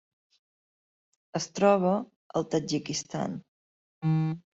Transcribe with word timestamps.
Es 1.39 1.45
troba 1.59 1.91
al 2.39 2.47
Tadjikistan. 2.55 3.37